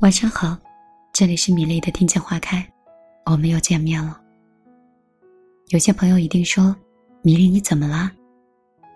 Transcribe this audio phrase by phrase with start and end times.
[0.00, 0.54] 晚上好，
[1.10, 2.62] 这里是米粒的听见花开，
[3.24, 4.20] 我们又见面了。
[5.68, 6.76] 有些朋友一定说
[7.24, 8.12] ：“米粒你怎么啦？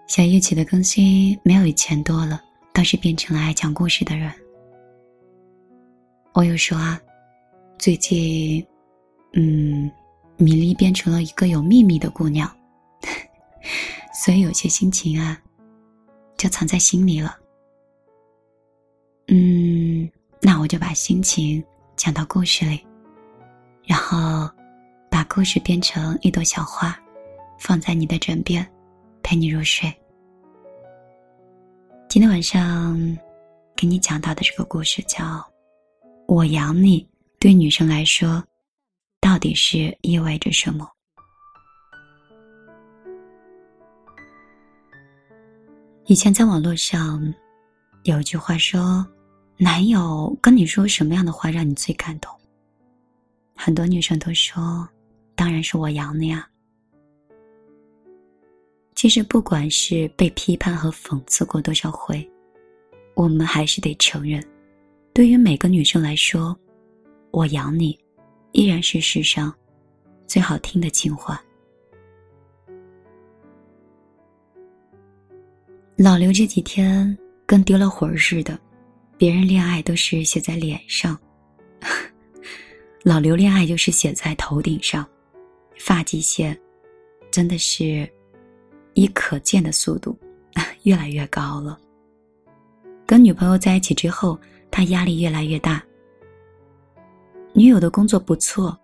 [0.07, 2.39] 小叶起的更新没有以前多了，
[2.75, 4.31] 倒是变成了爱讲故事的人。”
[6.35, 7.01] 我有说啊，
[7.79, 8.63] 最近，
[9.33, 9.91] 嗯，
[10.37, 12.47] 米粒变成了一个有秘密的姑娘，
[14.23, 15.41] 所以有些心情啊，
[16.37, 17.39] 就藏在心里了。
[19.29, 20.07] 嗯，
[20.43, 21.63] 那我就把心情
[21.97, 22.85] 讲到故事里，
[23.85, 24.51] 然后
[25.11, 26.99] 把故事编成一朵小花，
[27.59, 28.67] 放在你的枕边，
[29.23, 29.93] 陪你入睡。
[32.09, 32.99] 今天晚上
[33.77, 35.47] 给你讲到的这个故事叫。
[36.27, 37.07] 我养你，
[37.39, 38.43] 对女生来说，
[39.21, 40.89] 到底是意味着什么？
[46.07, 47.21] 以前在网络上
[48.05, 49.05] 有一句话说
[49.63, 52.33] ：“男友跟你说什么样的话让你最感动？”
[53.55, 54.89] 很多女生都说
[55.37, 56.49] ：“当然是我养你啊。”
[58.97, 62.27] 其实，不管是被批判和讽刺过多少回，
[63.15, 64.43] 我们还是得承认。
[65.13, 66.59] 对于每个女生来说
[67.31, 67.99] ，“我养你”
[68.53, 69.55] 依然是世上
[70.27, 71.43] 最好听的情话。
[75.97, 77.15] 老刘这几天
[77.45, 78.59] 跟丢了魂似的，
[79.21, 81.15] 别人恋爱都是写在脸上，
[83.05, 85.07] 老刘恋爱就是写在头顶上，
[85.79, 86.59] 发际线
[87.31, 88.11] 真的是
[88.95, 90.19] 以可见的速度
[90.85, 91.79] 越来越高了。
[93.05, 94.41] 跟女朋友在一起之后。
[94.73, 95.83] 他压力越来越大。
[97.53, 98.79] 女友的工作不错，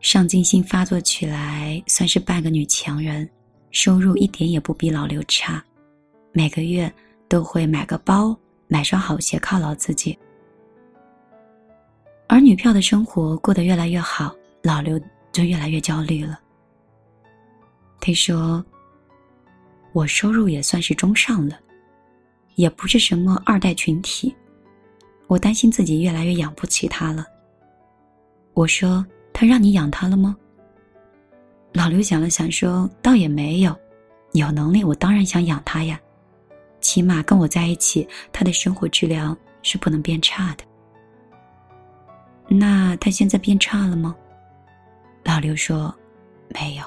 [0.00, 3.30] 上进心发作起来，算是半个女强人，
[3.70, 5.64] 收入一点也不比老刘差，
[6.32, 6.92] 每个月
[7.28, 8.36] 都会买个包、
[8.74, 10.18] 买双好鞋犒劳自己。
[12.26, 16.40] 而女票的生活过得越来越好，老刘就越来越焦虑了。
[18.00, 18.64] 他说
[19.94, 21.56] ：“我收入也算是中上了，
[22.56, 24.34] 也不是什么二代群体。”
[25.28, 27.24] 我担心自己越来越养不起他了。
[28.54, 30.36] 我说：“他让你养他了吗？”
[31.72, 33.72] 老刘想了想说：“倒也没有，
[34.32, 36.00] 有能力我当然想养他呀，
[36.84, 40.64] 起码跟我在一起，他的生活质量是不能变差的。”
[42.46, 44.14] 那他现在变差了吗？
[45.24, 45.92] 老刘说
[46.54, 46.84] ：“没有。”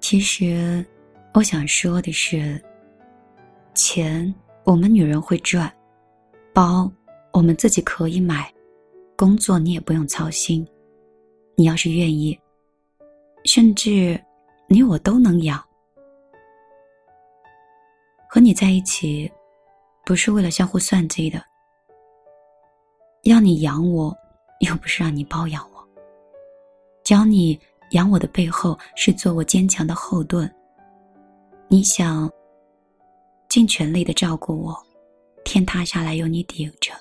[0.00, 0.84] 其实，
[1.34, 2.60] 我想说的是。
[3.72, 5.72] 钱我们女人会赚，
[6.52, 6.90] 包
[7.32, 8.52] 我们自己可以买，
[9.16, 10.66] 工作你也不用操心。
[11.56, 12.38] 你要是愿意，
[13.44, 14.20] 甚至
[14.72, 15.60] 你我都能养。
[18.28, 19.28] 和你在一起，
[20.04, 21.44] 不是为了相互算计的。
[23.24, 24.16] 要你养我，
[24.60, 25.84] 又不是让你包养我。
[27.02, 27.58] 教你
[27.90, 30.48] 养我的背后，是做我坚强的后盾。
[31.66, 32.30] 你想？
[33.48, 34.86] 尽全力的照顾我，
[35.44, 36.92] 天塌下来有你顶着。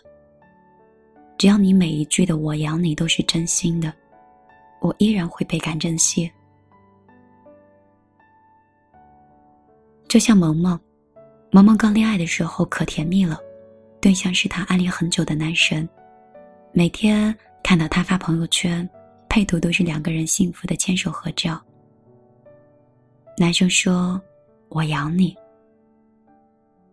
[1.37, 3.93] 只要你每一句的“我养你”都是真心的，
[4.81, 6.31] 我依然会倍感珍惜。
[10.09, 10.77] 就像萌萌，
[11.51, 13.39] 萌萌刚恋爱的时候可甜蜜了，
[14.01, 15.87] 对象是他暗恋很久的男神，
[16.73, 17.33] 每天
[17.63, 18.89] 看到他发朋友圈，
[19.29, 21.61] 配图都是两个人幸福的牵手合照。
[23.37, 24.19] 男生说
[24.69, 25.37] ：“我养你。”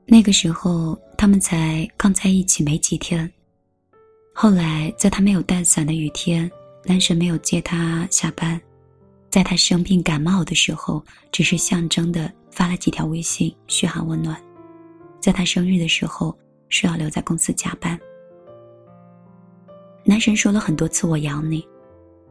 [0.05, 3.29] 那个时候，他们才刚在一起没几天。
[4.35, 6.49] 后来，在他没有带伞的雨天，
[6.85, 8.61] 男神没有接他下班；
[9.31, 14.35] 在他生病感冒的时候，只是象征的发了几条微信嘘寒问暖；
[15.21, 16.35] 在他生日的时候，
[16.71, 18.01] 说要留在公司加班。
[20.03, 21.63] 男神说了很多次“我养你”，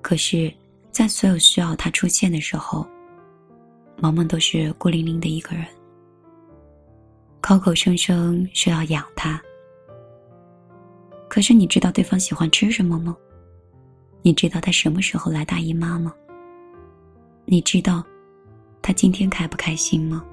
[0.02, 0.52] 可是，
[0.90, 2.88] 在所有需要他出现的时候，
[4.02, 5.64] 萌萌都是孤零零的一个人。
[7.40, 9.40] 口口声声说要养他，
[11.30, 13.16] 可是你知道对方喜欢吃什么吗？
[14.24, 16.12] 你知道他什么时候来大姨妈吗？
[17.46, 18.04] 你知道
[18.86, 20.24] 他今天开不开心吗？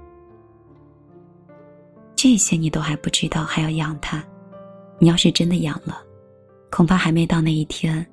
[2.14, 4.22] 这些你都还不知道，还要养他？
[4.98, 6.04] 你要是真的养了，
[6.70, 8.06] 恐怕还没到那一天，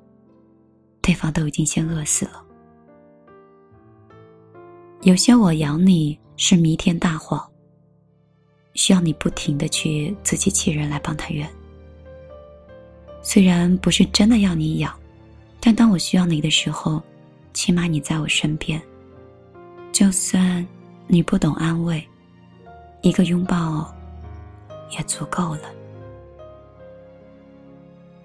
[1.02, 2.42] 对方都已经先饿死了。
[5.02, 7.46] 有些我养你是弥天大谎。
[8.72, 11.46] 需要你不停的去自欺欺人来帮他圆。
[13.20, 14.98] 虽然不是真的要你养，
[15.60, 17.02] 但当我需要你的时候，
[17.52, 18.80] 起码你在我身边。
[19.92, 20.66] 就算
[21.06, 22.02] 你不懂安慰，
[23.02, 23.94] 一个拥抱，
[24.90, 25.62] 也足够了。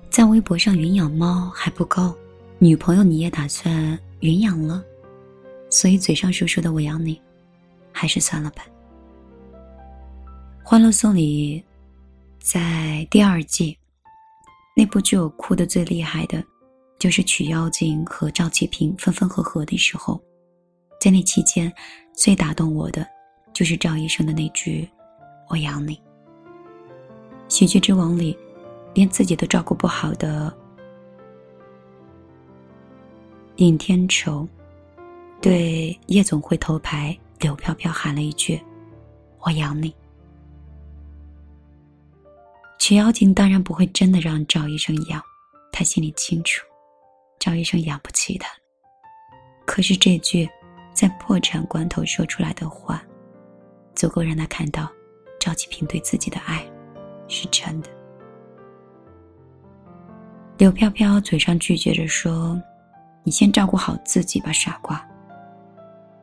[0.09, 2.15] 在微博上云养猫还不够，
[2.59, 4.81] 女朋友你也打算云养了，
[5.69, 7.19] 所以嘴上说说的我养你，
[7.91, 8.63] 还是算了吧。
[10.67, 11.62] 《欢乐颂》里，
[12.39, 13.77] 在第二季，
[14.75, 16.41] 那部剧我哭的最厉害的，
[16.97, 20.21] 就是曲妖精和赵启平分分合合的时候，
[21.06, 21.72] 在那期间，
[22.13, 23.07] 最打动我的，
[23.54, 24.90] 就是赵医生的那句。
[25.48, 26.02] 我养你。
[27.48, 28.36] 喜剧之王里，
[28.96, 30.52] 连自己都照顾不好的
[33.57, 34.48] 尹天仇，
[35.40, 38.60] 对夜总会头牌柳飘飘喊了一句
[39.46, 39.96] ：“我养你。”
[42.81, 45.22] 曲妖精当然不会真的让赵医生养，
[45.72, 46.66] 他心里清楚，
[47.38, 48.50] 赵医生养不起他。
[49.68, 50.50] 可是这句
[50.95, 53.03] 在破产关头说出来的话，
[53.94, 54.89] 足够让他看到。
[55.38, 56.65] 赵启平对自己的爱，
[57.27, 57.89] 是真的。
[60.57, 62.59] 柳飘飘嘴上拒绝着说
[63.24, 65.07] ：“你先照顾好自己吧，傻瓜。”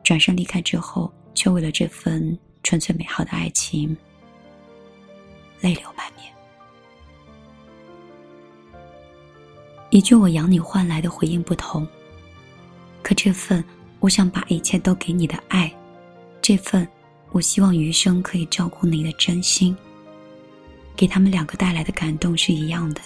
[0.03, 3.95] 转身离开之后，却为了这份纯粹美好的爱情，
[5.61, 6.33] 泪流满面。
[9.89, 11.87] 一句“我养你”换来的回应不同，
[13.01, 13.63] 可这份
[14.03, 15.73] 我想把一切都给你的爱，
[16.41, 16.85] 这份。
[17.31, 19.75] 我希望余生可以照顾你的真心，
[20.93, 22.99] 给他们两个带来的感动是一样的，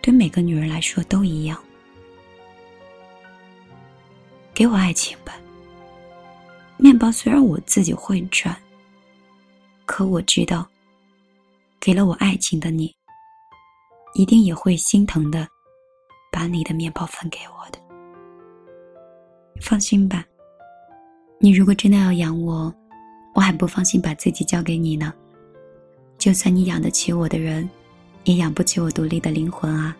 [0.00, 1.62] 对每个女人来说都一样。
[4.54, 5.36] 给我爱情吧。
[6.78, 8.56] 面包虽然我自己会赚，
[9.84, 10.66] 可我知道，
[11.78, 12.92] 给了我爱情的你，
[14.14, 15.46] 一定也会心疼的，
[16.32, 17.85] 把你的面包分给我的。
[19.60, 20.24] 放心吧，
[21.40, 22.74] 你如果真的要养我。
[23.34, 25.12] 我还不放心把自己交给你呢。
[26.16, 27.68] 就算你养得起我的人，
[28.24, 29.94] 也养不起我独立的灵魂啊。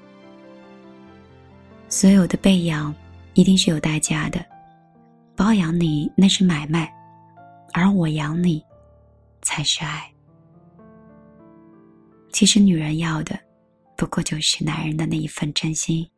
[1.91, 2.95] 所有的被养，
[3.35, 4.43] 一定是有代价的。
[5.35, 6.91] 包养你那是买卖，
[7.75, 8.65] 而我养你，
[9.43, 10.11] 才是爱。
[12.33, 13.39] 其实女人要的，
[13.99, 16.09] 不过就是男人的那一份真心。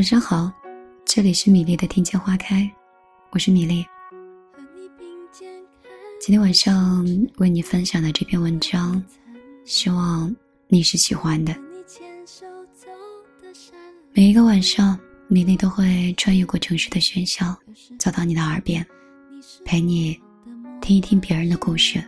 [0.00, 0.50] 晚上好，
[1.04, 2.66] 这里是米粒的听见花开，
[3.32, 3.84] 我是米粒。
[6.18, 7.04] 今天晚上
[7.36, 9.04] 为你分享的这篇文章，
[9.66, 10.34] 希望
[10.68, 11.54] 你是喜欢的。
[14.14, 14.98] 每一个晚上，
[15.28, 17.54] 米粒都会穿越过城市的喧嚣，
[17.98, 18.82] 走到你的耳边，
[19.66, 20.18] 陪你
[20.80, 22.02] 听一听别人的故事，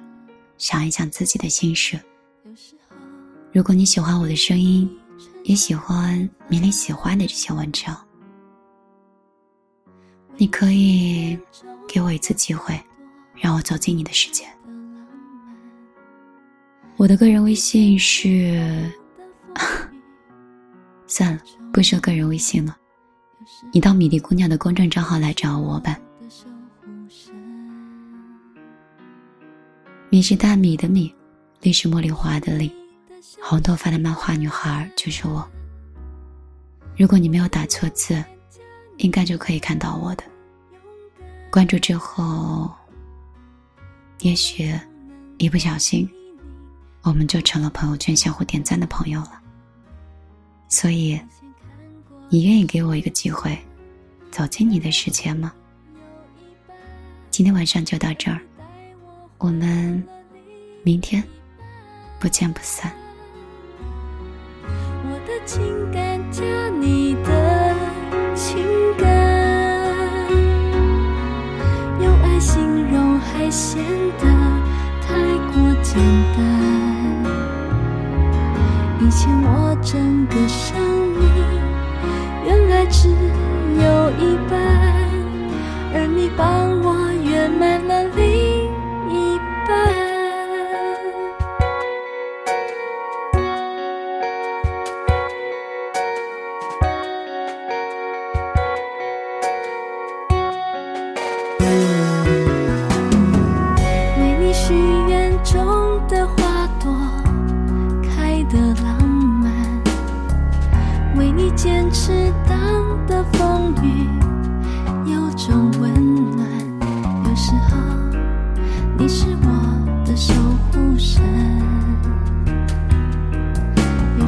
[0.56, 2.00] 想一想自己的心事。
[3.52, 4.90] 如果你喜欢我的声音。
[5.44, 7.96] 也喜欢米粒喜欢的这些文章，
[10.36, 11.36] 你可以
[11.88, 12.80] 给我一次机会，
[13.34, 14.46] 让我走进你的世界。
[16.96, 18.90] 我的个人微信是，
[21.08, 21.42] 算了，
[21.72, 22.76] 不说个人微信了，
[23.72, 25.98] 你到米粒姑娘的公众账号来找我吧。
[30.08, 31.12] 米是大米的米，
[31.62, 32.70] 粒是茉莉花的粒。
[33.40, 35.48] 红头发的漫画女孩就是我。
[36.96, 38.23] 如果你没有打错字，
[38.99, 40.25] 应该就可以看到我的。
[41.50, 42.70] 关注之后，
[44.20, 44.75] 也许
[45.38, 46.08] 一不小心，
[47.02, 49.40] 我们就成了朋友圈相互点赞的朋友了。
[50.68, 51.20] 所以，
[52.28, 53.56] 你愿意给我一个机会，
[54.30, 55.52] 走进你的世界吗？
[57.30, 58.40] 今天晚上就到这儿，
[59.38, 60.02] 我们
[60.82, 61.23] 明天
[62.18, 62.92] 不见不散。
[65.44, 66.44] 情感加
[66.80, 67.75] 你的
[68.34, 68.64] 情
[68.96, 70.30] 感，
[72.00, 73.82] 用爱形容还显
[74.18, 74.25] 得
[75.00, 75.12] 太
[75.52, 75.99] 过简
[76.37, 76.40] 单。
[79.00, 80.91] 以前我整个身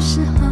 [0.04, 0.43] 时候，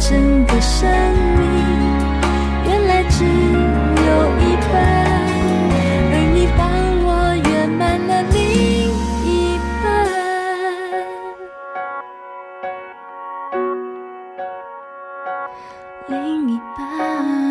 [0.00, 0.88] 整个生
[1.36, 1.44] 命，
[2.64, 3.28] 原来只有
[4.40, 4.74] 一半，
[6.10, 6.60] 而你帮
[7.04, 8.40] 我圆满了另
[9.24, 9.28] 一
[9.82, 9.84] 半，
[16.08, 17.49] 另一半。